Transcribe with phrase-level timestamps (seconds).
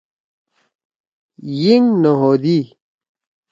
[1.61, 2.57] یِنگ نہ ہودی۔